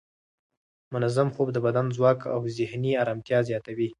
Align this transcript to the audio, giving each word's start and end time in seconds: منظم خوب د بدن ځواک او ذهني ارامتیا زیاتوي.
منظم 0.93 1.27
خوب 1.35 1.47
د 1.53 1.57
بدن 1.65 1.85
ځواک 1.97 2.19
او 2.35 2.41
ذهني 2.57 2.91
ارامتیا 3.03 3.39
زیاتوي. 3.49 3.87